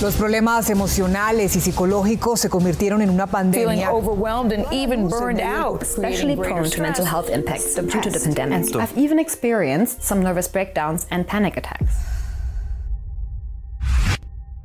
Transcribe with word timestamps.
Los 0.00 0.14
problemas 0.14 0.70
emocionales 0.70 1.56
y 1.56 1.60
psicológicos 1.60 2.40
se 2.40 2.48
convirtieron 2.48 3.02
en 3.02 3.10
una 3.10 3.26
pandemia. 3.26 3.92
overwhelmed 3.92 4.50
and 4.50 4.64
even 4.72 5.06
burned 5.10 5.42
out, 5.42 5.82
especially 5.82 6.36
prone 6.36 6.70
to 6.70 6.80
mental 6.80 7.04
health 7.04 7.28
impacts 7.28 7.74
due 7.74 8.00
to 8.00 8.10
the 8.10 8.18
pandemic. 8.18 8.74
I've 8.76 8.96
even 8.96 9.18
experienced 9.18 10.02
some 10.02 10.22
nervous 10.22 10.50
breakdowns 10.50 11.06
and 11.10 11.26
panic 11.26 11.58
attacks. 11.58 11.96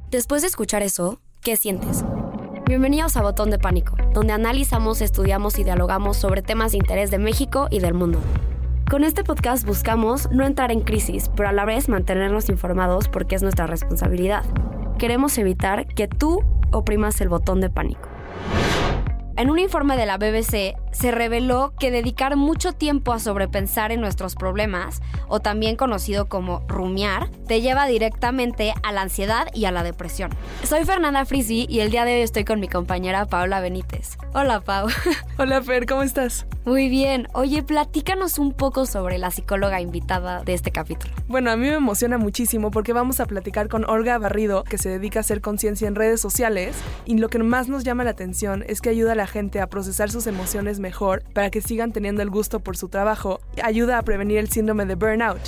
Después 0.09 0.42
de 0.42 0.48
escuchar 0.48 0.84
eso, 0.84 1.20
¿qué 1.42 1.58
sientes? 1.58 2.06
Bienvenidos 2.66 3.18
a 3.18 3.22
Botón 3.22 3.50
de 3.50 3.59
Pánico, 3.59 3.98
donde 4.14 4.31
analizamos, 4.31 5.02
estudiamos 5.02 5.59
y 5.59 5.66
dialogamos 5.66 6.16
sobre 6.16 6.44
temas 6.44 6.72
de 6.72 6.78
interés 6.78 7.12
de 7.12 7.20
México 7.20 7.68
y 7.70 7.80
del 7.80 7.94
mundo. 7.94 8.20
Con 8.90 9.04
este 9.04 9.26
podcast 9.26 9.66
buscamos 9.66 10.31
no 10.31 10.46
entrar 10.46 10.72
en 10.72 10.80
crisis, 10.80 11.30
pero 11.36 11.50
a 11.50 11.52
la 11.52 11.66
vez 11.66 11.90
mantenernos 11.90 12.48
informados 12.48 13.09
porque 13.09 13.36
es 13.36 13.42
nuestra 13.42 13.68
responsabilidad. 13.68 14.46
Queremos 14.98 15.38
evitar 15.38 15.88
que 15.88 16.08
tú 16.08 16.42
oprimas 16.72 17.20
el 17.20 17.28
botón 17.28 17.60
de 17.60 17.70
pánico. 17.70 18.08
En 19.36 19.50
un 19.50 19.60
informe 19.60 19.98
de 19.98 20.06
la 20.06 20.18
BBC 20.18 20.76
se 20.96 21.12
reveló 21.12 21.74
que 21.78 21.92
dedicar 21.92 22.38
mucho 22.38 22.72
tiempo 22.72 23.12
a 23.12 23.20
sobrepensar 23.20 23.92
en 23.92 24.00
nuestros 24.00 24.36
problemas, 24.36 25.02
o 25.28 25.42
también 25.42 25.76
conocido 25.76 26.28
como 26.28 26.64
rumiar, 26.68 27.30
te 27.48 27.62
lleva 27.62 27.86
directamente 27.86 28.74
a 28.82 28.94
la 28.94 29.02
ansiedad 29.02 29.48
y 29.54 29.66
a 29.66 29.72
la 29.72 29.84
depresión. 29.84 30.32
Soy 30.64 30.86
Fernanda 30.86 31.26
Frisi 31.26 31.66
y 31.70 31.82
el 31.82 31.92
día 31.92 32.06
de 32.06 32.16
hoy 32.16 32.22
estoy 32.22 32.46
con 32.46 32.62
mi 32.62 32.70
compañera 32.70 33.26
Paula 33.26 33.60
Benítez. 33.60 34.18
Hola 34.34 34.62
Pau. 34.62 34.88
Hola 35.38 35.62
Fer, 35.62 35.86
¿cómo 35.86 36.02
estás? 36.02 36.46
Muy 36.66 36.90
bien. 36.90 37.28
Oye, 37.34 37.62
platícanos 37.62 38.40
un 38.40 38.52
poco 38.52 38.88
sobre 38.88 39.20
la 39.20 39.30
psicóloga 39.30 39.82
invitada 39.82 40.44
de 40.44 40.56
este 40.56 40.72
capítulo. 40.72 41.14
Bueno, 41.28 41.52
a 41.52 41.58
mí 41.58 41.68
me 41.68 41.76
emociona 41.76 42.18
muchísimo 42.18 42.72
porque 42.72 42.92
vamos 42.92 43.20
a 43.20 43.28
platicar 43.28 43.68
con 43.68 43.88
Olga 43.88 44.18
Barrido, 44.18 44.64
que 44.64 44.80
se 44.80 44.90
dedica 44.90 45.20
a 45.20 45.22
hacer 45.22 45.42
conciencia 45.42 45.88
en 45.88 45.94
redes 45.94 46.22
sociales, 46.22 46.76
y 47.06 47.18
lo 47.18 47.30
que 47.30 47.38
más 47.38 47.68
nos 47.68 47.84
llama 47.84 48.04
la 48.04 48.12
atención 48.12 48.64
es 48.68 48.82
que 48.82 48.90
ayuda 48.90 49.12
a 49.12 49.16
la 49.16 49.28
gente 49.28 49.59
a 49.59 49.68
procesar 49.68 50.09
sus 50.09 50.26
emociones 50.26 50.80
mejor 50.86 51.23
para 51.34 51.50
que 51.50 51.62
sigan 51.62 51.91
teniendo 51.91 52.22
el 52.22 52.29
gusto 52.29 52.59
por 52.59 52.78
su 52.78 52.90
trabajo, 52.90 53.40
ayuda 53.63 53.97
a 53.97 54.03
prevenir 54.03 54.38
el 54.38 54.50
síndrome 54.50 54.85
de 54.85 54.94
burnout. 54.94 55.41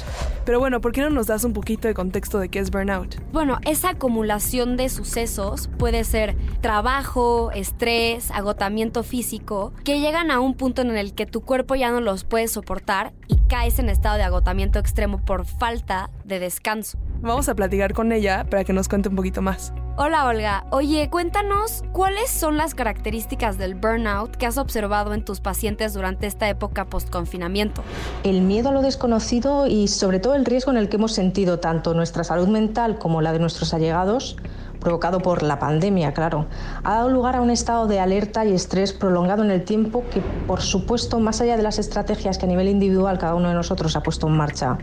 Pero 0.46 0.60
bueno, 0.60 0.82
¿por 0.82 0.94
qué 0.94 1.02
no 1.02 1.12
nos 1.12 1.28
das 1.28 1.44
un 1.44 1.54
poquito 1.54 1.88
de 1.88 1.94
contexto 1.94 2.40
de 2.40 2.50
qué 2.50 2.58
es 2.58 2.72
burnout? 2.72 3.22
Bueno, 3.32 3.60
esa 3.66 3.90
acumulación 3.92 4.78
de 4.78 4.90
sucesos 4.90 5.70
puede 5.78 6.04
ser 6.06 6.36
trabajo, 6.62 7.52
estrés, 7.52 8.32
agotamiento 8.32 9.04
físico, 9.04 9.74
que 9.84 10.00
llegan 10.00 10.32
a 10.32 10.40
un 10.40 10.56
punto 10.56 10.82
en 10.82 10.98
el 10.98 11.14
que 11.14 11.28
tu 11.28 11.42
cuerpo 11.42 11.76
ya 11.76 11.92
no 11.92 12.02
los 12.02 12.24
puede 12.24 12.48
soportar 12.48 13.14
y 13.28 13.38
caes 13.48 13.78
en 13.78 13.90
estado 13.90 14.18
de 14.18 14.24
agotamiento 14.24 14.80
extremo 14.80 15.24
por 15.24 15.46
falta 15.46 16.10
de 16.26 16.40
descanso. 16.40 16.98
Vamos 17.22 17.48
a 17.48 17.54
platicar 17.54 17.94
con 17.94 18.12
ella 18.12 18.46
para 18.50 18.64
que 18.64 18.74
nos 18.74 18.90
cuente 18.90 19.10
un 19.10 19.16
poquito 19.16 19.44
más. 19.44 19.72
Hola 20.00 20.28
Olga, 20.28 20.64
oye, 20.70 21.10
cuéntanos 21.10 21.84
cuáles 21.92 22.30
son 22.30 22.56
las 22.56 22.76
características 22.76 23.58
del 23.58 23.74
burnout 23.74 24.36
que 24.36 24.46
has 24.46 24.60
observado 24.60 25.16
en 25.16 25.26
tus 25.26 25.40
pacientes 25.40 25.96
durante 25.96 26.28
esta 26.28 26.48
época 26.48 26.86
post-confinamiento. 26.86 27.82
El 28.24 28.44
miedo 28.44 28.70
a 28.70 28.74
lo 28.74 28.84
desconocido 28.84 29.66
y 29.66 29.88
sobre 29.88 30.20
todo 30.20 30.36
el 30.36 30.46
riesgo 30.46 30.70
en 30.70 30.78
el 30.78 30.88
que 30.88 30.98
hemos 30.98 31.14
sentido 31.14 31.60
tanto 31.60 31.96
nuestra 31.96 32.24
salud 32.24 32.48
mental 32.48 33.00
como 33.00 33.24
la 33.24 33.34
de 33.34 33.40
nuestros 33.40 33.74
allegados 33.74 34.38
provocado 34.80 35.20
por 35.20 35.42
la 35.42 35.58
pandemia, 35.58 36.14
claro, 36.14 36.46
ha 36.84 36.98
dado 36.98 37.10
lugar 37.10 37.36
a 37.36 37.42
un 37.42 37.50
estado 37.50 37.88
de 37.88 38.00
alerta 38.00 38.46
y 38.46 38.54
estrés 38.54 38.94
prolongado 38.94 39.44
en 39.44 39.50
el 39.50 39.64
tiempo 39.64 40.04
que, 40.12 40.22
por 40.46 40.62
supuesto, 40.62 41.20
más 41.20 41.42
allá 41.42 41.58
de 41.58 41.64
las 41.64 41.80
estrategias 41.80 42.38
que 42.38 42.46
a 42.46 42.50
nivel 42.50 42.68
individual 42.68 43.18
cada 43.18 43.34
uno 43.34 43.50
de 43.50 43.56
nosotros 43.56 43.96
ha 43.96 44.04
puesto 44.04 44.28
en 44.28 44.38
marcha 44.38 44.78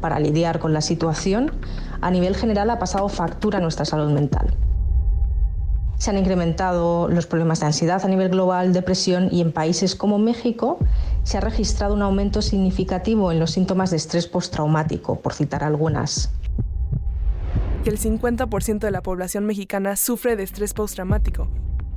para 0.00 0.18
lidiar 0.18 0.58
con 0.58 0.72
la 0.72 0.80
situación, 0.80 1.52
a 2.00 2.10
nivel 2.10 2.36
general 2.36 2.70
ha 2.70 2.78
pasado 2.78 3.08
factura 3.08 3.58
a 3.58 3.60
nuestra 3.60 3.84
salud 3.84 4.10
mental. 4.10 4.54
Se 5.98 6.10
han 6.10 6.16
incrementado 6.16 7.08
los 7.08 7.26
problemas 7.26 7.60
de 7.60 7.66
ansiedad 7.66 8.02
a 8.04 8.08
nivel 8.08 8.30
global, 8.30 8.72
depresión 8.72 9.28
y 9.30 9.42
en 9.42 9.52
países 9.52 9.94
como 9.94 10.18
México 10.18 10.78
se 11.24 11.36
ha 11.36 11.40
registrado 11.40 11.92
un 11.94 12.02
aumento 12.02 12.40
significativo 12.40 13.30
en 13.30 13.38
los 13.38 13.50
síntomas 13.50 13.90
de 13.90 13.98
estrés 13.98 14.26
postraumático, 14.26 15.20
por 15.20 15.34
citar 15.34 15.62
algunas 15.62 16.30
que 17.84 17.90
el 17.90 17.98
50% 17.98 18.78
de 18.80 18.90
la 18.90 19.02
población 19.02 19.46
mexicana 19.46 19.96
sufre 19.96 20.36
de 20.36 20.42
estrés 20.42 20.74
postraumático. 20.74 21.48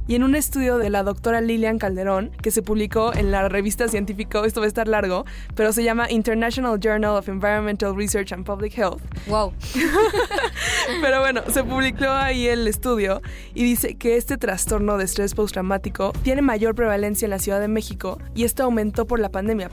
Y 0.06 0.16
en 0.16 0.24
un 0.24 0.36
estudio 0.36 0.78
de 0.78 0.90
la 0.90 1.04
doctora 1.04 1.40
Lilian 1.40 1.80
Calderón, 1.80 2.32
que 2.42 2.52
se 2.52 2.62
publicó 2.62 3.14
en 3.14 3.32
la 3.32 3.48
revista 3.48 3.88
científica, 3.88 4.42
esto 4.46 4.60
va 4.60 4.66
a 4.66 4.68
estar 4.68 4.88
largo, 4.88 5.26
pero 5.56 5.72
se 5.72 5.84
llama 5.84 6.12
International 6.12 6.78
Journal 6.78 7.16
of 7.16 7.30
Environmental 7.30 7.96
Research 7.96 8.34
and 8.34 8.46
Public 8.46 8.78
Health. 8.78 9.02
¡Wow! 9.28 9.54
pero 11.02 11.22
bueno, 11.22 11.42
se 11.50 11.64
publicó 11.64 12.10
ahí 12.10 12.48
el 12.48 12.68
estudio 12.68 13.22
y 13.54 13.64
dice 13.64 13.96
que 13.96 14.18
este 14.18 14.38
trastorno 14.38 14.98
de 14.98 15.06
estrés 15.06 15.36
postraumático 15.36 16.12
tiene 16.24 16.42
mayor 16.42 16.76
prevalencia 16.76 17.26
en 17.26 17.32
la 17.32 17.40
Ciudad 17.40 17.62
de 17.62 17.70
México 17.70 18.20
y 18.36 18.44
esto 18.44 18.64
aumentó 18.64 19.08
por 19.08 19.22
la 19.22 19.30
pandemia. 19.30 19.70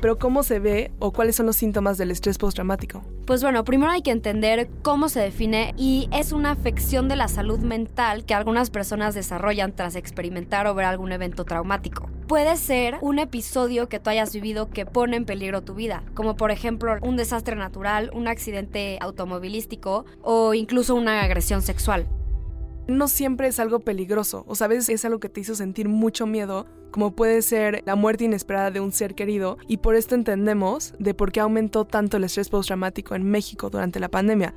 Pero 0.00 0.18
¿cómo 0.18 0.44
se 0.44 0.60
ve 0.60 0.92
o 1.00 1.12
cuáles 1.12 1.34
son 1.34 1.46
los 1.46 1.56
síntomas 1.56 1.98
del 1.98 2.12
estrés 2.12 2.38
postraumático? 2.38 3.02
Pues 3.26 3.42
bueno, 3.42 3.64
primero 3.64 3.90
hay 3.90 4.02
que 4.02 4.10
entender 4.10 4.68
cómo 4.82 5.08
se 5.08 5.20
define 5.20 5.74
y 5.76 6.08
es 6.12 6.32
una 6.32 6.52
afección 6.52 7.08
de 7.08 7.16
la 7.16 7.26
salud 7.26 7.58
mental 7.58 8.24
que 8.24 8.34
algunas 8.34 8.70
personas 8.70 9.14
desarrollan 9.14 9.63
tras 9.72 9.96
experimentar 9.96 10.66
o 10.66 10.74
ver 10.74 10.86
algún 10.86 11.12
evento 11.12 11.44
traumático. 11.44 12.08
Puede 12.26 12.56
ser 12.56 12.96
un 13.00 13.18
episodio 13.18 13.88
que 13.88 14.00
tú 14.00 14.10
hayas 14.10 14.32
vivido 14.32 14.70
que 14.70 14.86
pone 14.86 15.16
en 15.16 15.24
peligro 15.24 15.62
tu 15.62 15.74
vida, 15.74 16.02
como 16.14 16.36
por 16.36 16.50
ejemplo 16.50 16.96
un 17.02 17.16
desastre 17.16 17.56
natural, 17.56 18.10
un 18.14 18.28
accidente 18.28 18.98
automovilístico 19.00 20.04
o 20.22 20.54
incluso 20.54 20.94
una 20.94 21.22
agresión 21.22 21.62
sexual. 21.62 22.06
No 22.86 23.08
siempre 23.08 23.48
es 23.48 23.60
algo 23.60 23.80
peligroso, 23.80 24.44
o 24.46 24.54
sabes, 24.54 24.88
es 24.90 25.04
algo 25.06 25.18
que 25.18 25.30
te 25.30 25.40
hizo 25.40 25.54
sentir 25.54 25.88
mucho 25.88 26.26
miedo, 26.26 26.66
como 26.90 27.14
puede 27.16 27.40
ser 27.40 27.82
la 27.86 27.94
muerte 27.94 28.24
inesperada 28.24 28.70
de 28.70 28.80
un 28.80 28.92
ser 28.92 29.14
querido, 29.14 29.56
y 29.66 29.78
por 29.78 29.94
esto 29.94 30.14
entendemos 30.14 30.92
de 30.98 31.14
por 31.14 31.32
qué 31.32 31.40
aumentó 31.40 31.86
tanto 31.86 32.18
el 32.18 32.24
estrés 32.24 32.50
postraumático 32.50 33.14
en 33.14 33.24
México 33.30 33.70
durante 33.70 34.00
la 34.00 34.10
pandemia. 34.10 34.54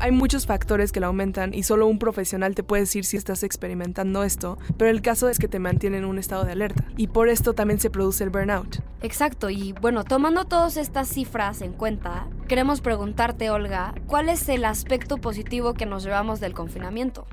Hay 0.00 0.10
muchos 0.10 0.46
factores 0.46 0.92
que 0.92 1.00
lo 1.00 1.06
aumentan 1.06 1.54
y 1.54 1.62
solo 1.62 1.86
un 1.86 1.98
profesional 1.98 2.54
te 2.54 2.62
puede 2.62 2.82
decir 2.82 3.04
si 3.04 3.16
estás 3.16 3.42
experimentando 3.42 4.24
esto, 4.24 4.58
pero 4.76 4.90
el 4.90 5.02
caso 5.02 5.28
es 5.28 5.38
que 5.38 5.48
te 5.48 5.60
mantiene 5.60 5.98
en 5.98 6.04
un 6.04 6.18
estado 6.18 6.44
de 6.44 6.52
alerta 6.52 6.84
y 6.96 7.06
por 7.06 7.28
esto 7.28 7.54
también 7.54 7.80
se 7.80 7.90
produce 7.90 8.24
el 8.24 8.30
burnout. 8.30 8.80
Exacto, 9.02 9.50
y 9.50 9.72
bueno, 9.80 10.04
tomando 10.04 10.44
todas 10.44 10.76
estas 10.76 11.08
cifras 11.08 11.62
en 11.62 11.72
cuenta, 11.72 12.26
queremos 12.48 12.80
preguntarte, 12.80 13.50
Olga, 13.50 13.94
¿cuál 14.06 14.28
es 14.28 14.48
el 14.48 14.64
aspecto 14.64 15.18
positivo 15.18 15.74
que 15.74 15.86
nos 15.86 16.02
llevamos 16.04 16.40
del 16.40 16.54
confinamiento? 16.54 17.26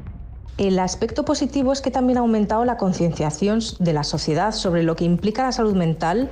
El 0.57 0.77
aspecto 0.79 1.25
positivo 1.25 1.73
es 1.73 1.81
que 1.81 1.89
también 1.89 2.19
ha 2.19 2.21
aumentado 2.21 2.63
la 2.65 2.77
concienciación 2.77 3.59
de 3.79 3.93
la 3.93 4.03
sociedad 4.03 4.51
sobre 4.51 4.83
lo 4.83 4.95
que 4.95 5.05
implica 5.05 5.43
la 5.43 5.51
salud 5.51 5.75
mental 5.75 6.29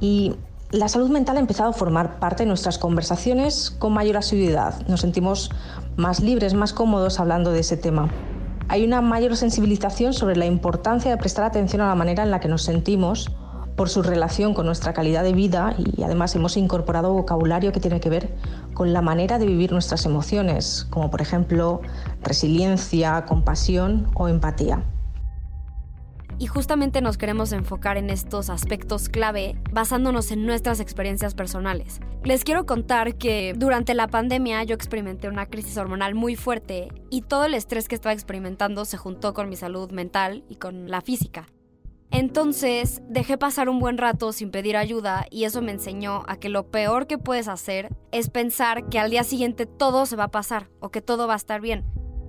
y 0.00 0.34
la 0.74 0.88
salud 0.88 1.08
mental 1.08 1.36
ha 1.36 1.40
empezado 1.40 1.70
a 1.70 1.72
formar 1.72 2.18
parte 2.18 2.42
de 2.42 2.48
nuestras 2.48 2.78
conversaciones 2.78 3.70
con 3.70 3.92
mayor 3.92 4.16
asiduidad. 4.16 4.84
Nos 4.88 5.02
sentimos 5.02 5.52
más 5.96 6.18
libres, 6.18 6.52
más 6.54 6.72
cómodos 6.72 7.20
hablando 7.20 7.52
de 7.52 7.60
ese 7.60 7.76
tema. 7.76 8.10
Hay 8.66 8.84
una 8.84 9.00
mayor 9.00 9.36
sensibilización 9.36 10.14
sobre 10.14 10.34
la 10.34 10.46
importancia 10.46 11.12
de 11.12 11.16
prestar 11.16 11.44
atención 11.44 11.80
a 11.80 11.86
la 11.86 11.94
manera 11.94 12.24
en 12.24 12.32
la 12.32 12.40
que 12.40 12.48
nos 12.48 12.62
sentimos 12.62 13.30
por 13.76 13.88
su 13.88 14.02
relación 14.02 14.52
con 14.52 14.66
nuestra 14.66 14.92
calidad 14.94 15.22
de 15.22 15.32
vida 15.32 15.76
y 15.78 16.02
además 16.02 16.34
hemos 16.34 16.56
incorporado 16.56 17.12
vocabulario 17.12 17.70
que 17.70 17.78
tiene 17.78 18.00
que 18.00 18.10
ver 18.10 18.34
con 18.72 18.92
la 18.92 19.00
manera 19.00 19.38
de 19.38 19.46
vivir 19.46 19.70
nuestras 19.70 20.04
emociones, 20.06 20.88
como 20.90 21.08
por 21.08 21.22
ejemplo 21.22 21.82
resiliencia, 22.20 23.26
compasión 23.26 24.10
o 24.14 24.26
empatía. 24.26 24.82
Y 26.44 26.46
justamente 26.46 27.00
nos 27.00 27.16
queremos 27.16 27.52
enfocar 27.52 27.96
en 27.96 28.10
estos 28.10 28.50
aspectos 28.50 29.08
clave 29.08 29.56
basándonos 29.72 30.30
en 30.30 30.44
nuestras 30.44 30.78
experiencias 30.78 31.34
personales. 31.34 32.00
Les 32.22 32.44
quiero 32.44 32.66
contar 32.66 33.14
que 33.14 33.54
durante 33.56 33.94
la 33.94 34.08
pandemia 34.08 34.62
yo 34.64 34.74
experimenté 34.74 35.28
una 35.28 35.46
crisis 35.46 35.78
hormonal 35.78 36.14
muy 36.14 36.36
fuerte 36.36 36.88
y 37.08 37.22
todo 37.22 37.46
el 37.46 37.54
estrés 37.54 37.88
que 37.88 37.94
estaba 37.94 38.12
experimentando 38.12 38.84
se 38.84 38.98
juntó 38.98 39.32
con 39.32 39.48
mi 39.48 39.56
salud 39.56 39.90
mental 39.90 40.44
y 40.50 40.56
con 40.56 40.90
la 40.90 41.00
física. 41.00 41.46
Entonces 42.10 43.00
dejé 43.08 43.38
pasar 43.38 43.70
un 43.70 43.80
buen 43.80 43.96
rato 43.96 44.30
sin 44.32 44.50
pedir 44.50 44.76
ayuda 44.76 45.24
y 45.30 45.44
eso 45.44 45.62
me 45.62 45.72
enseñó 45.72 46.24
a 46.28 46.36
que 46.36 46.50
lo 46.50 46.70
peor 46.70 47.06
que 47.06 47.16
puedes 47.16 47.48
hacer 47.48 47.88
es 48.12 48.28
pensar 48.28 48.90
que 48.90 48.98
al 48.98 49.08
día 49.08 49.24
siguiente 49.24 49.64
todo 49.64 50.04
se 50.04 50.16
va 50.16 50.24
a 50.24 50.30
pasar 50.30 50.68
o 50.80 50.90
que 50.90 51.00
todo 51.00 51.26
va 51.26 51.32
a 51.32 51.38
estar 51.38 51.62
bien. 51.62 51.86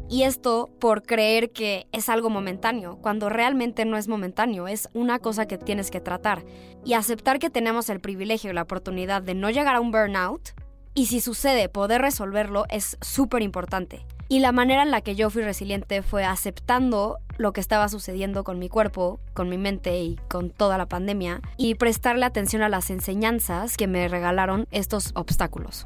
Y 0.09 0.23
esto 0.23 0.69
por 0.79 1.03
creer 1.03 1.51
que 1.51 1.87
es 1.91 2.09
algo 2.09 2.29
momentáneo, 2.29 2.97
cuando 3.01 3.29
realmente 3.29 3.85
no 3.85 3.97
es 3.97 4.07
momentáneo, 4.07 4.67
es 4.67 4.89
una 4.93 5.19
cosa 5.19 5.47
que 5.47 5.57
tienes 5.57 5.89
que 5.89 6.01
tratar. 6.01 6.43
Y 6.83 6.93
aceptar 6.93 7.39
que 7.39 7.49
tenemos 7.49 7.89
el 7.89 7.99
privilegio 7.99 8.51
y 8.51 8.53
la 8.53 8.61
oportunidad 8.61 9.23
de 9.23 9.33
no 9.33 9.49
llegar 9.49 9.75
a 9.75 9.81
un 9.81 9.91
burnout, 9.91 10.51
y 10.97 11.07
si 11.07 11.19
sucede 11.19 11.67
poder 11.67 12.01
resolverlo, 12.01 12.65
es 12.69 12.97
súper 13.01 13.41
importante. 13.41 14.05
Y 14.29 14.39
la 14.39 14.53
manera 14.53 14.81
en 14.81 14.91
la 14.91 15.01
que 15.01 15.15
yo 15.15 15.29
fui 15.29 15.43
resiliente 15.43 16.01
fue 16.01 16.23
aceptando 16.23 17.17
lo 17.37 17.51
que 17.51 17.59
estaba 17.59 17.89
sucediendo 17.89 18.43
con 18.43 18.59
mi 18.59 18.69
cuerpo, 18.69 19.19
con 19.33 19.49
mi 19.49 19.57
mente 19.57 19.99
y 19.99 20.15
con 20.29 20.49
toda 20.49 20.77
la 20.77 20.87
pandemia 20.87 21.41
y 21.57 21.75
prestarle 21.75 22.25
atención 22.25 22.61
a 22.61 22.69
las 22.69 22.89
enseñanzas 22.89 23.75
que 23.75 23.87
me 23.87 24.07
regalaron 24.07 24.67
estos 24.71 25.11
obstáculos. 25.15 25.85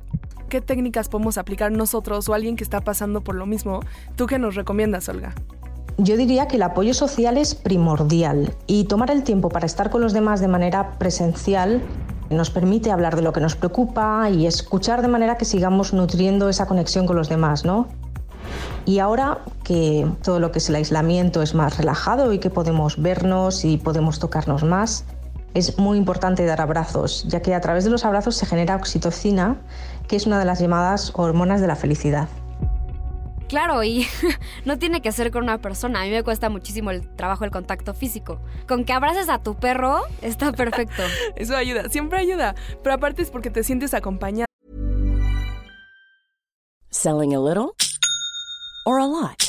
¿Qué 0.49 0.61
técnicas 0.61 1.09
podemos 1.09 1.37
aplicar 1.37 1.71
nosotros 1.71 2.27
o 2.27 2.33
alguien 2.33 2.55
que 2.55 2.63
está 2.63 2.81
pasando 2.81 3.21
por 3.21 3.35
lo 3.35 3.45
mismo? 3.45 3.81
¿Tú 4.15 4.25
qué 4.25 4.39
nos 4.39 4.55
recomiendas, 4.55 5.07
Olga? 5.07 5.35
Yo 5.97 6.17
diría 6.17 6.47
que 6.47 6.55
el 6.55 6.63
apoyo 6.63 6.93
social 6.93 7.37
es 7.37 7.53
primordial 7.53 8.55
y 8.65 8.85
tomar 8.85 9.11
el 9.11 9.23
tiempo 9.23 9.49
para 9.49 9.67
estar 9.67 9.91
con 9.91 10.01
los 10.01 10.11
demás 10.13 10.39
de 10.39 10.47
manera 10.47 10.97
presencial 10.97 11.83
nos 12.29 12.49
permite 12.49 12.91
hablar 12.91 13.15
de 13.15 13.21
lo 13.21 13.33
que 13.33 13.41
nos 13.41 13.55
preocupa 13.55 14.29
y 14.29 14.45
escuchar 14.45 15.01
de 15.01 15.07
manera 15.07 15.37
que 15.37 15.45
sigamos 15.45 15.93
nutriendo 15.93 16.49
esa 16.49 16.67
conexión 16.67 17.05
con 17.05 17.15
los 17.15 17.29
demás, 17.29 17.65
¿no? 17.65 17.87
Y 18.85 18.99
ahora 18.99 19.39
que 19.63 20.07
todo 20.23 20.39
lo 20.39 20.51
que 20.51 20.59
es 20.59 20.69
el 20.69 20.75
aislamiento 20.75 21.41
es 21.41 21.53
más 21.53 21.77
relajado 21.77 22.33
y 22.33 22.39
que 22.39 22.49
podemos 22.49 23.01
vernos 23.01 23.65
y 23.65 23.77
podemos 23.77 24.19
tocarnos 24.19 24.63
más, 24.63 25.05
es 25.53 25.77
muy 25.77 25.97
importante 25.97 26.45
dar 26.45 26.61
abrazos, 26.61 27.25
ya 27.27 27.41
que 27.41 27.53
a 27.55 27.61
través 27.61 27.83
de 27.83 27.89
los 27.89 28.05
abrazos 28.05 28.35
se 28.35 28.45
genera 28.45 28.75
oxitocina, 28.75 29.57
que 30.07 30.15
es 30.15 30.25
una 30.25 30.39
de 30.39 30.45
las 30.45 30.59
llamadas 30.59 31.11
hormonas 31.15 31.61
de 31.61 31.67
la 31.67 31.75
felicidad. 31.75 32.27
Claro, 33.49 33.83
y 33.83 34.07
no 34.65 34.77
tiene 34.77 35.01
que 35.01 35.11
ser 35.11 35.31
con 35.31 35.43
una 35.43 35.57
persona. 35.57 36.01
A 36.01 36.03
mí 36.03 36.11
me 36.11 36.23
cuesta 36.23 36.49
muchísimo 36.49 36.91
el 36.91 37.09
trabajo, 37.15 37.45
el 37.45 37.51
contacto 37.51 37.95
físico. 37.95 38.39
Con 38.67 38.85
que 38.85 38.93
abraces 38.93 39.27
a 39.27 39.39
tu 39.39 39.55
perro, 39.55 40.01
está 40.21 40.51
perfecto. 40.51 41.01
Eso 41.35 41.55
ayuda, 41.55 41.89
siempre 41.89 42.19
ayuda. 42.19 42.53
Pero 42.83 42.95
aparte 42.95 43.23
es 43.23 43.31
porque 43.31 43.49
te 43.49 43.63
sientes 43.63 43.93
acompañado. 43.95 44.45
Selling 46.91 47.35
a 47.35 47.39
little 47.39 47.71
or 48.85 48.99
a 48.99 49.05
lot? 49.05 49.48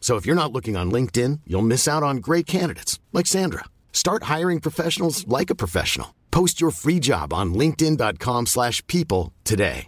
So 0.00 0.16
if 0.16 0.24
you're 0.24 0.42
not 0.42 0.52
looking 0.52 0.74
on 0.74 0.90
LinkedIn, 0.90 1.40
you'll 1.46 1.70
miss 1.74 1.86
out 1.86 2.02
on 2.02 2.22
great 2.22 2.46
candidates 2.46 2.98
like 3.12 3.26
Sandra. 3.26 3.64
Start 3.92 4.22
hiring 4.24 4.60
professionals 4.60 5.28
like 5.28 5.50
a 5.50 5.54
professional. 5.54 6.14
Post 6.30 6.62
your 6.62 6.70
free 6.70 6.98
job 6.98 7.34
on 7.34 7.52
linkedin.com/people 7.52 9.34
today. 9.44 9.86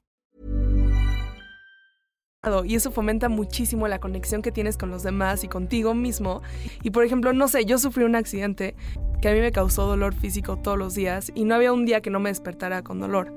Eso 2.42 2.90
fomenta 2.90 3.28
muchísimo 3.28 3.86
la 3.86 3.98
conexión 3.98 4.40
que 4.40 4.50
tienes 4.50 4.78
con 4.78 4.90
los 4.90 5.02
demás 5.02 5.44
y 5.44 5.48
contigo 5.48 5.92
mismo. 5.92 6.40
Y 6.82 6.90
por 6.90 7.04
ejemplo, 7.04 7.34
no 7.34 7.48
sé, 7.48 7.66
yo 7.66 7.76
sufrí 7.78 8.04
un 8.04 8.16
accidente 8.16 8.74
que 9.20 9.28
a 9.28 9.34
mí 9.34 9.40
me 9.40 9.52
causó 9.52 9.86
dolor 9.86 10.14
físico 10.14 10.56
todos 10.56 10.78
los 10.78 10.94
días 10.94 11.30
y 11.34 11.44
no 11.44 11.54
había 11.54 11.72
un 11.72 11.84
día 11.84 12.00
que 12.00 12.08
no 12.08 12.18
me 12.18 12.30
despertara 12.30 12.82
con 12.82 12.98
dolor. 12.98 13.30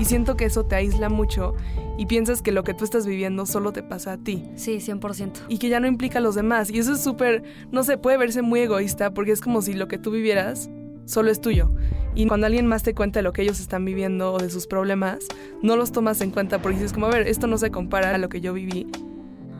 Y 0.00 0.06
siento 0.06 0.34
que 0.34 0.46
eso 0.46 0.64
te 0.64 0.76
aísla 0.76 1.10
mucho 1.10 1.54
y 1.98 2.06
piensas 2.06 2.40
que 2.40 2.52
lo 2.52 2.64
que 2.64 2.72
tú 2.72 2.84
estás 2.84 3.06
viviendo 3.06 3.44
solo 3.44 3.72
te 3.72 3.82
pasa 3.82 4.12
a 4.12 4.16
ti. 4.16 4.48
Sí, 4.56 4.78
100%. 4.78 5.32
Y 5.48 5.58
que 5.58 5.68
ya 5.68 5.78
no 5.78 5.86
implica 5.86 6.20
a 6.20 6.22
los 6.22 6.34
demás. 6.34 6.70
Y 6.70 6.78
eso 6.78 6.94
es 6.94 7.02
súper, 7.02 7.42
no 7.70 7.84
sé, 7.84 7.98
puede 7.98 8.16
verse 8.16 8.40
muy 8.40 8.60
egoísta 8.60 9.12
porque 9.12 9.32
es 9.32 9.42
como 9.42 9.60
si 9.60 9.74
lo 9.74 9.88
que 9.88 9.98
tú 9.98 10.10
vivieras 10.10 10.70
solo 11.04 11.30
es 11.30 11.42
tuyo. 11.42 11.70
Y 12.14 12.26
cuando 12.26 12.46
alguien 12.46 12.66
más 12.66 12.82
te 12.82 12.94
cuenta 12.94 13.20
lo 13.20 13.34
que 13.34 13.42
ellos 13.42 13.60
están 13.60 13.84
viviendo 13.84 14.32
o 14.32 14.38
de 14.38 14.48
sus 14.48 14.66
problemas, 14.66 15.18
no 15.62 15.76
los 15.76 15.92
tomas 15.92 16.22
en 16.22 16.30
cuenta 16.30 16.62
porque 16.62 16.78
dices 16.78 16.94
como, 16.94 17.06
a 17.06 17.10
ver, 17.10 17.28
esto 17.28 17.46
no 17.46 17.58
se 17.58 17.70
compara 17.70 18.14
a 18.14 18.18
lo 18.18 18.30
que 18.30 18.40
yo 18.40 18.54
viví. 18.54 18.86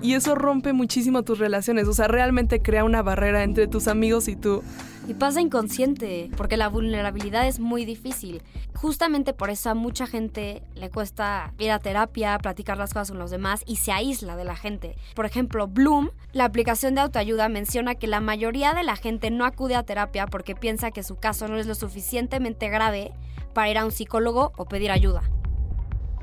Y 0.01 0.15
eso 0.15 0.35
rompe 0.35 0.73
muchísimo 0.73 1.23
tus 1.23 1.39
relaciones, 1.39 1.87
o 1.87 1.93
sea, 1.93 2.09
realmente 2.09 2.63
crea 2.63 2.85
una 2.85 3.03
barrera 3.03 3.43
entre 3.43 3.67
tus 3.67 3.87
amigos 3.89 4.29
y 4.29 4.37
tú. 4.37 4.63
Y 5.11 5.15
pasa 5.15 5.41
inconsciente, 5.41 6.31
porque 6.37 6.57
la 6.57 6.69
vulnerabilidad 6.69 7.49
es 7.49 7.59
muy 7.59 7.85
difícil. 7.85 8.45
Justamente 8.77 9.33
por 9.33 9.51
eso 9.51 9.75
mucha 9.75 10.07
gente 10.07 10.63
le 10.77 10.89
cuesta 10.89 11.53
ir 11.59 11.73
a 11.73 11.81
terapia, 11.81 12.39
platicar 12.39 12.79
las 12.79 12.93
cosas 12.93 13.11
con 13.11 13.19
los 13.19 13.33
demás 13.33 13.63
y 13.67 13.75
se 13.75 13.91
aísla 13.91 14.37
de 14.37 14.45
la 14.45 14.55
gente. 14.55 14.95
Por 15.17 15.27
ejemplo, 15.27 15.67
Bloom, 15.67 16.11
la 16.33 16.45
aplicación 16.45 16.95
de 16.95 17.01
autoayuda, 17.01 17.49
menciona 17.49 17.97
que 17.97 18.07
la 18.07 18.21
mayoría 18.21 18.73
de 18.73 18.85
la 18.85 18.95
gente 18.95 19.33
no 19.33 19.45
acude 19.45 19.75
a 19.75 19.83
terapia 19.83 20.29
porque 20.29 20.55
piensa 20.55 20.93
que 20.93 21.03
su 21.03 21.17
caso 21.17 21.49
no 21.49 21.59
es 21.59 21.67
lo 21.67 21.75
suficientemente 21.75 22.69
grave 22.69 23.13
para 23.53 23.69
ir 23.69 23.79
a 23.79 23.85
un 23.85 23.91
psicólogo 23.91 24.53
o 24.57 24.67
pedir 24.67 24.93
ayuda. 24.93 25.23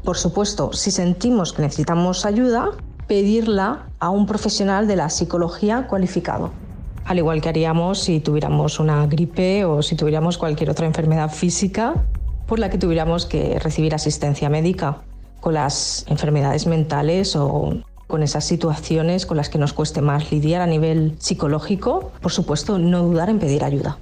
Por 0.06 0.16
supuesto, 0.16 0.72
si 0.72 0.92
sentimos 0.92 1.52
que 1.52 1.62
necesitamos 1.62 2.26
ayuda, 2.26 2.70
pedirla 3.06 3.90
a 4.00 4.12
un 4.12 4.26
profesional 4.26 4.88
de 4.88 4.96
la 4.96 5.10
psicología 5.10 5.88
cualificado 5.88 6.54
al 7.08 7.18
igual 7.18 7.42
que 7.42 7.50
haríamos 7.50 8.00
si 8.00 8.20
tuviéramos 8.20 8.80
una 8.80 9.08
gripe 9.08 9.64
o 9.64 9.82
si 9.82 9.96
tuviéramos 9.96 10.38
cualquier 10.38 10.70
otra 10.70 10.86
enfermedad 10.86 11.32
física 11.32 11.96
por 12.46 12.60
la 12.60 12.70
que 12.70 12.78
tuviéramos 12.78 13.26
que 13.26 13.60
recibir 13.60 13.96
asistencia 13.96 14.50
médica. 14.50 14.98
Con 15.40 15.54
las 15.54 16.06
enfermedades 16.10 16.68
mentales 16.68 17.36
o 17.36 17.82
con 18.08 18.24
esas 18.24 18.46
situaciones 18.46 19.26
con 19.26 19.38
las 19.38 19.50
que 19.50 19.58
nos 19.58 19.74
cueste 19.74 20.02
más 20.02 20.32
lidiar 20.32 20.62
a 20.62 20.68
nivel 20.68 21.16
psicológico, 21.20 22.12
por 22.22 22.32
supuesto, 22.32 22.80
no 22.80 23.04
dudar 23.04 23.30
en 23.30 23.40
pedir 23.40 23.64
ayuda. 23.64 23.98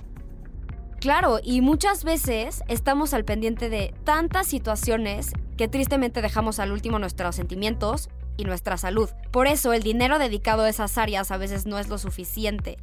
Claro, 0.99 1.39
y 1.43 1.61
muchas 1.61 2.03
veces 2.03 2.63
estamos 2.67 3.13
al 3.13 3.25
pendiente 3.25 3.69
de 3.69 3.93
tantas 4.03 4.47
situaciones 4.47 5.33
que 5.57 5.67
tristemente 5.67 6.21
dejamos 6.21 6.59
al 6.59 6.71
último 6.71 6.97
nuestros 6.97 7.35
sentimientos 7.35 8.09
y 8.37 8.45
nuestra 8.45 8.77
salud. 8.77 9.09
Por 9.31 9.47
eso 9.47 9.73
el 9.73 9.83
dinero 9.83 10.17
dedicado 10.19 10.63
a 10.63 10.69
esas 10.69 10.97
áreas 10.97 11.31
a 11.31 11.37
veces 11.37 11.65
no 11.65 11.77
es 11.77 11.89
lo 11.89 11.97
suficiente. 11.97 12.77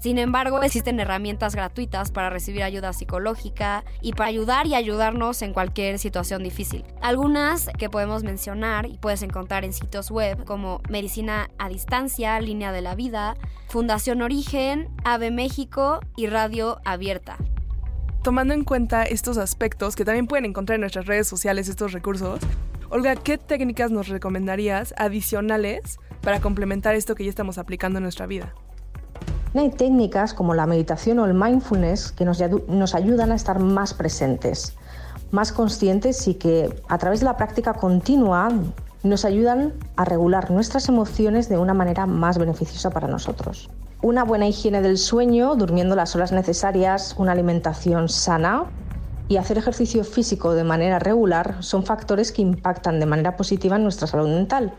Sin 0.00 0.16
embargo, 0.16 0.62
existen 0.62 0.98
herramientas 0.98 1.54
gratuitas 1.54 2.10
para 2.10 2.30
recibir 2.30 2.62
ayuda 2.62 2.94
psicológica 2.94 3.84
y 4.00 4.12
para 4.14 4.30
ayudar 4.30 4.66
y 4.66 4.74
ayudarnos 4.74 5.42
en 5.42 5.52
cualquier 5.52 5.98
situación 5.98 6.42
difícil. 6.42 6.84
Algunas 7.02 7.68
que 7.78 7.90
podemos 7.90 8.24
mencionar 8.24 8.86
y 8.86 8.96
puedes 8.96 9.20
encontrar 9.22 9.62
en 9.62 9.74
sitios 9.74 10.10
web 10.10 10.42
como 10.46 10.80
Medicina 10.88 11.50
a 11.58 11.68
Distancia, 11.68 12.40
Línea 12.40 12.72
de 12.72 12.80
la 12.80 12.94
Vida, 12.94 13.36
Fundación 13.68 14.22
Origen, 14.22 14.88
Ave 15.04 15.30
México 15.30 16.00
y 16.16 16.28
Radio 16.28 16.80
Abierta. 16.86 17.36
tomando 18.22 18.52
en 18.52 18.64
cuenta 18.64 19.02
estos 19.02 19.38
aspectos 19.38 19.96
que 19.96 20.04
también 20.04 20.26
pueden 20.26 20.44
encontrar 20.44 20.74
en 20.74 20.82
nuestras 20.82 21.06
redes 21.06 21.26
sociales, 21.26 21.68
estos 21.68 21.92
recursos, 21.92 22.40
Olga, 22.90 23.16
¿qué 23.16 23.38
técnicas 23.38 23.90
nos 23.90 24.08
recomendarías 24.08 24.94
adicionales 24.96 25.98
para 26.20 26.40
complementar 26.40 26.96
esto 26.96 27.14
que 27.14 27.24
ya 27.24 27.30
estamos 27.30 27.56
aplicando 27.56 27.98
en 27.98 28.02
nuestra 28.02 28.26
vida? 28.26 28.54
Hay 29.54 29.70
técnicas 29.70 30.32
como 30.32 30.54
la 30.54 30.66
meditación 30.66 31.18
o 31.18 31.26
el 31.26 31.34
mindfulness 31.34 32.12
que 32.12 32.24
nos, 32.24 32.40
nos 32.68 32.94
ayudan 32.94 33.32
a 33.32 33.34
estar 33.34 33.58
más 33.58 33.94
presentes, 33.94 34.74
más 35.32 35.52
conscientes 35.52 36.28
y 36.28 36.34
que 36.34 36.82
a 36.88 36.98
través 36.98 37.20
de 37.20 37.26
la 37.26 37.36
práctica 37.36 37.74
continua 37.74 38.50
nos 39.02 39.24
ayudan 39.24 39.72
a 39.96 40.04
regular 40.04 40.50
nuestras 40.50 40.88
emociones 40.88 41.48
de 41.48 41.58
una 41.58 41.74
manera 41.74 42.06
más 42.06 42.38
beneficiosa 42.38 42.90
para 42.90 43.08
nosotros. 43.08 43.68
Una 44.02 44.24
buena 44.24 44.46
higiene 44.46 44.82
del 44.82 44.98
sueño, 44.98 45.56
durmiendo 45.56 45.96
las 45.96 46.14
horas 46.14 46.32
necesarias, 46.32 47.14
una 47.18 47.32
alimentación 47.32 48.08
sana 48.08 48.66
y 49.28 49.36
hacer 49.36 49.58
ejercicio 49.58 50.04
físico 50.04 50.54
de 50.54 50.64
manera 50.64 50.98
regular 50.98 51.56
son 51.60 51.84
factores 51.84 52.32
que 52.32 52.42
impactan 52.42 53.00
de 53.00 53.06
manera 53.06 53.36
positiva 53.36 53.76
en 53.76 53.82
nuestra 53.82 54.06
salud 54.06 54.28
mental. 54.28 54.72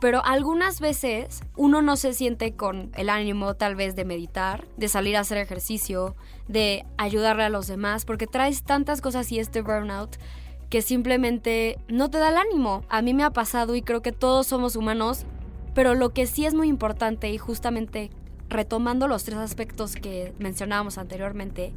Pero 0.00 0.24
algunas 0.24 0.80
veces 0.80 1.40
uno 1.56 1.82
no 1.82 1.96
se 1.96 2.14
siente 2.14 2.54
con 2.54 2.92
el 2.96 3.08
ánimo 3.08 3.54
tal 3.54 3.74
vez 3.74 3.96
de 3.96 4.04
meditar, 4.04 4.64
de 4.76 4.88
salir 4.88 5.16
a 5.16 5.20
hacer 5.20 5.38
ejercicio, 5.38 6.14
de 6.46 6.84
ayudarle 6.96 7.42
a 7.42 7.48
los 7.48 7.66
demás, 7.66 8.04
porque 8.04 8.26
traes 8.26 8.62
tantas 8.62 9.00
cosas 9.00 9.30
y 9.32 9.40
este 9.40 9.60
burnout 9.60 10.16
que 10.70 10.82
simplemente 10.82 11.78
no 11.88 12.10
te 12.10 12.18
da 12.18 12.28
el 12.28 12.36
ánimo. 12.36 12.84
A 12.88 13.02
mí 13.02 13.14
me 13.14 13.24
ha 13.24 13.30
pasado 13.30 13.74
y 13.74 13.82
creo 13.82 14.02
que 14.02 14.12
todos 14.12 14.46
somos 14.46 14.76
humanos, 14.76 15.24
pero 15.74 15.94
lo 15.94 16.10
que 16.10 16.26
sí 16.26 16.46
es 16.46 16.54
muy 16.54 16.68
importante 16.68 17.30
y 17.30 17.38
justamente 17.38 18.10
retomando 18.48 19.08
los 19.08 19.24
tres 19.24 19.38
aspectos 19.38 19.94
que 19.96 20.32
mencionábamos 20.38 20.98
anteriormente, 20.98 21.72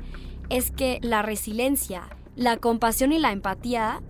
es 0.49 0.71
que 0.71 0.99
la 1.01 1.21
resiliencia, 1.21 2.03
la 2.35 2.57
compasión 2.57 3.11
y 3.11 3.19
la 3.19 3.31
empatía 3.31 4.01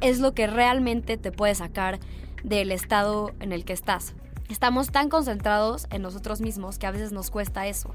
es 0.00 0.20
lo 0.20 0.32
que 0.32 0.46
realmente 0.46 1.16
te 1.16 1.32
puede 1.32 1.54
sacar 1.54 1.98
del 2.42 2.72
estado 2.72 3.32
en 3.40 3.52
el 3.52 3.64
que 3.64 3.72
estás. 3.72 4.14
Estamos 4.48 4.90
tan 4.90 5.10
concentrados 5.10 5.86
en 5.90 6.00
nosotros 6.00 6.40
mismos 6.40 6.78
que 6.78 6.86
a 6.86 6.90
veces 6.90 7.12
nos 7.12 7.30
cuesta 7.30 7.66
eso. 7.66 7.94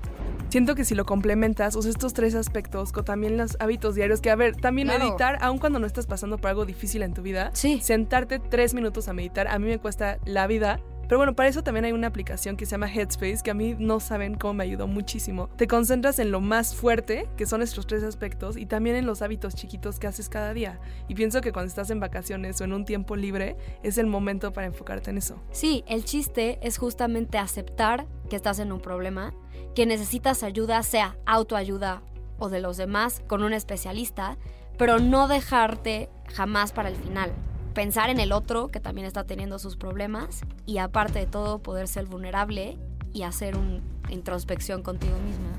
Siento 0.49 0.75
que 0.75 0.85
si 0.85 0.93
lo 0.93 1.03
complementas, 1.03 1.75
o 1.75 1.79
estos 1.79 2.13
tres 2.13 2.35
aspectos, 2.35 2.91
con 2.91 3.05
también 3.05 3.37
los 3.37 3.57
hábitos 3.59 3.95
diarios, 3.95 4.21
que 4.21 4.29
a 4.29 4.35
ver, 4.35 4.55
también 4.55 4.87
meditar, 4.87 5.39
aun 5.41 5.57
cuando 5.57 5.79
no 5.79 5.87
estás 5.87 6.05
pasando 6.05 6.37
por 6.37 6.51
algo 6.51 6.65
difícil 6.65 7.01
en 7.01 7.15
tu 7.15 7.23
vida, 7.23 7.49
sí. 7.53 7.79
sentarte 7.81 8.37
tres 8.37 8.75
minutos 8.75 9.07
a 9.07 9.13
meditar, 9.13 9.47
a 9.47 9.57
mí 9.57 9.65
me 9.65 9.79
cuesta 9.79 10.19
la 10.25 10.45
vida, 10.45 10.79
pero 11.07 11.17
bueno, 11.17 11.35
para 11.35 11.49
eso 11.49 11.63
también 11.63 11.85
hay 11.85 11.91
una 11.91 12.07
aplicación 12.07 12.55
que 12.57 12.65
se 12.65 12.71
llama 12.71 12.91
Headspace, 12.91 13.39
que 13.43 13.51
a 13.51 13.53
mí 13.53 13.75
no 13.77 13.99
saben 13.99 14.35
cómo 14.35 14.55
me 14.55 14.63
ayudó 14.63 14.87
muchísimo. 14.87 15.49
Te 15.57 15.67
concentras 15.67 16.19
en 16.19 16.31
lo 16.31 16.41
más 16.41 16.75
fuerte, 16.75 17.27
que 17.37 17.45
son 17.45 17.61
estos 17.61 17.87
tres 17.87 18.03
aspectos, 18.03 18.57
y 18.57 18.65
también 18.65 18.95
en 18.95 19.05
los 19.05 19.21
hábitos 19.21 19.55
chiquitos 19.55 19.99
que 19.99 20.07
haces 20.07 20.29
cada 20.29 20.53
día. 20.53 20.79
Y 21.07 21.15
pienso 21.15 21.41
que 21.41 21.51
cuando 21.51 21.67
estás 21.67 21.89
en 21.89 21.99
vacaciones 21.99 22.59
o 22.61 22.63
en 22.63 22.73
un 22.73 22.85
tiempo 22.85 23.15
libre, 23.15 23.57
es 23.83 23.97
el 23.97 24.07
momento 24.07 24.53
para 24.53 24.67
enfocarte 24.67 25.09
en 25.09 25.17
eso. 25.17 25.41
Sí, 25.51 25.83
el 25.87 26.05
chiste 26.05 26.59
es 26.61 26.77
justamente 26.77 27.37
aceptar 27.37 28.07
que 28.29 28.35
estás 28.35 28.59
en 28.59 28.71
un 28.71 28.79
problema, 28.79 29.33
que 29.75 29.85
necesitas 29.85 30.43
ayuda, 30.43 30.81
sea 30.83 31.17
autoayuda 31.25 32.01
o 32.37 32.49
de 32.49 32.61
los 32.61 32.77
demás, 32.77 33.21
con 33.27 33.43
un 33.43 33.53
especialista, 33.53 34.37
pero 34.77 34.99
no 34.99 35.27
dejarte 35.27 36.09
jamás 36.33 36.71
para 36.71 36.89
el 36.89 36.95
final 36.95 37.31
pensar 37.73 38.09
en 38.09 38.19
el 38.19 38.31
otro 38.31 38.69
que 38.69 38.79
también 38.79 39.07
está 39.07 39.23
teniendo 39.23 39.59
sus 39.59 39.75
problemas 39.75 40.41
y 40.65 40.77
aparte 40.77 41.19
de 41.19 41.25
todo 41.25 41.59
poder 41.59 41.87
ser 41.87 42.05
vulnerable 42.05 42.77
y 43.13 43.23
hacer 43.23 43.57
una 43.57 43.81
introspección 44.09 44.83
contigo 44.83 45.17
misma. 45.19 45.49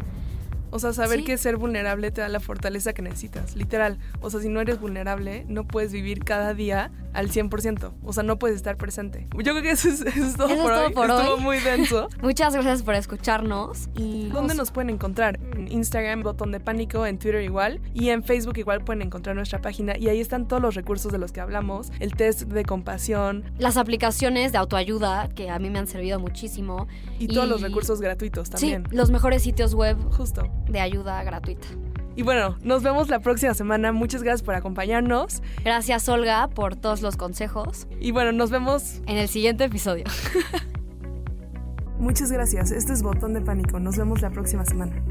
O 0.71 0.81
sea, 0.81 0.93
saber 0.93 1.23
que 1.23 1.39
ser 1.39 1.57
vulnerable 1.57 2.11
te 2.11 2.21
da 2.21 2.29
la 2.29 2.41
fortaleza 2.41 2.93
que 2.93 3.03
necesitas, 3.03 3.55
literal. 3.55 3.99
O 4.21 4.31
sea, 4.31 4.41
si 4.41 4.49
no 4.49 4.61
eres 4.61 4.81
vulnerable, 4.81 5.45
no 5.49 5.65
puedes 5.65 5.93
vivir 5.93 6.25
cada 6.25 6.53
día 6.53 6.91
al 7.15 7.31
100%. 7.31 7.93
O 8.03 8.13
sea, 8.13 8.23
no 8.23 8.39
puedes 8.39 8.57
estar 8.57 8.77
presente. 8.77 9.29
Yo 9.33 9.53
creo 9.53 9.63
que 9.63 9.71
eso 9.71 9.89
es, 9.89 10.05
todo, 10.37 10.49
por, 10.93 11.11
hoy. 11.11 11.21
Estuvo 11.21 11.39
muy 11.39 11.59
denso. 11.61 12.09
Muchas 12.23 12.53
gracias 12.53 12.83
por 12.83 12.95
escucharnos. 12.95 13.89
y 13.97 14.29
¿Dónde 14.29 14.55
nos 14.55 14.71
pueden 14.71 14.91
encontrar? 14.91 15.39
En 15.57 15.71
Instagram, 15.71 16.23
Botón 16.23 16.53
de 16.53 16.61
Pánico, 16.61 17.07
en 17.07 17.19
Twitter 17.19 17.43
igual. 17.43 17.81
Y 17.95 18.11
en 18.11 18.23
Facebook 18.23 18.59
igual 18.59 18.85
pueden 18.85 19.03
encontrar 19.03 19.37
nuestra 19.37 19.61
página. 19.61 19.97
Y 19.97 20.09
ahí 20.09 20.21
están 20.21 20.47
todos 20.49 20.61
los 20.61 20.75
recursos 20.75 21.11
de 21.13 21.19
los 21.19 21.33
que 21.33 21.41
hablamos. 21.41 21.91
El 22.01 22.15
test 22.15 22.43
de 22.43 22.65
compasión. 22.65 23.45
Las 23.59 23.77
aplicaciones 23.77 24.53
de 24.53 24.59
autoayuda, 24.59 25.29
que 25.29 25.51
a 25.51 25.59
mí 25.59 25.71
me 25.71 25.79
han 25.79 25.87
servido 25.87 26.19
muchísimo. 26.19 26.89
Y, 27.19 27.29
todos 27.29 27.49
los 27.49 27.63
recursos 27.63 28.01
gratuitos 28.01 28.51
también. 28.51 28.85
Sí, 28.91 28.97
los 28.97 29.11
mejores 29.11 29.43
sitios 29.43 29.75
web. 29.75 29.97
Justo. 30.11 30.49
De 30.69 30.81
ayuda 30.81 31.23
gratuita. 31.23 31.69
Y 32.17 32.23
bueno, 32.23 32.57
nos 32.63 32.83
vemos 32.83 33.09
la 33.09 33.21
próxima 33.21 33.55
semana. 33.55 33.93
Muchas 33.93 34.23
gracias 34.23 34.43
por 34.43 34.55
acompañarnos. 34.55 35.43
Gracias, 35.65 36.09
Olga, 36.09 36.49
por 36.49 36.77
todos 36.77 37.03
los 37.03 37.17
consejos. 37.17 37.87
Y 38.01 38.13
bueno, 38.13 38.33
nos 38.33 38.51
vemos 38.51 39.01
en 39.07 39.17
el 39.17 39.29
siguiente 39.29 39.65
episodio. 39.65 40.05
Muchas 41.99 42.31
gracias. 42.31 42.71
Este 42.71 42.93
es 42.93 43.03
Botón 43.03 43.35
de 43.35 43.41
Pánico. 43.41 43.81
Nos 43.81 43.97
vemos 43.97 44.21
la 44.21 44.31
próxima 44.31 44.65
semana. 44.65 45.03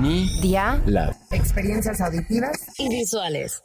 Mi 0.00 0.28
día. 0.40 0.82
Las 0.86 1.30
experiencias 1.30 2.00
auditivas 2.00 2.58
y 2.78 2.88
visuales. 2.88 3.62